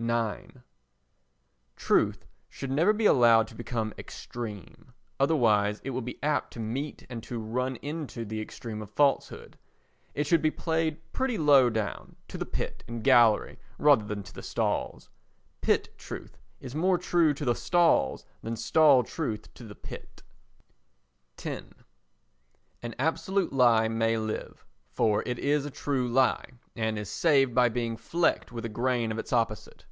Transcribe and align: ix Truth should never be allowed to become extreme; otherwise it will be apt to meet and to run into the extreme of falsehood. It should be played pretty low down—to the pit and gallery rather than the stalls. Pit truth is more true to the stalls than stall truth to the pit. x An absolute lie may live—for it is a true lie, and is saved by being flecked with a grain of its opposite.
ix 0.00 0.56
Truth 1.76 2.26
should 2.48 2.70
never 2.70 2.94
be 2.94 3.04
allowed 3.04 3.46
to 3.48 3.54
become 3.54 3.92
extreme; 3.98 4.94
otherwise 5.20 5.82
it 5.84 5.90
will 5.90 6.00
be 6.00 6.18
apt 6.22 6.54
to 6.54 6.58
meet 6.58 7.04
and 7.10 7.22
to 7.22 7.38
run 7.38 7.76
into 7.82 8.24
the 8.24 8.40
extreme 8.40 8.80
of 8.80 8.88
falsehood. 8.90 9.58
It 10.14 10.26
should 10.26 10.40
be 10.40 10.50
played 10.50 11.12
pretty 11.12 11.36
low 11.36 11.68
down—to 11.68 12.38
the 12.38 12.46
pit 12.46 12.82
and 12.88 13.04
gallery 13.04 13.58
rather 13.76 14.06
than 14.06 14.22
the 14.22 14.42
stalls. 14.42 15.10
Pit 15.60 15.90
truth 15.98 16.38
is 16.60 16.74
more 16.74 16.96
true 16.96 17.34
to 17.34 17.44
the 17.44 17.54
stalls 17.54 18.24
than 18.40 18.56
stall 18.56 19.02
truth 19.04 19.52
to 19.52 19.64
the 19.64 19.74
pit. 19.74 20.22
x 21.44 21.62
An 22.80 22.94
absolute 22.98 23.52
lie 23.52 23.86
may 23.86 24.16
live—for 24.16 25.22
it 25.26 25.38
is 25.38 25.66
a 25.66 25.70
true 25.70 26.08
lie, 26.08 26.46
and 26.74 26.98
is 26.98 27.10
saved 27.10 27.54
by 27.54 27.68
being 27.68 27.98
flecked 27.98 28.50
with 28.50 28.64
a 28.64 28.68
grain 28.70 29.12
of 29.12 29.18
its 29.18 29.30
opposite. 29.32 29.84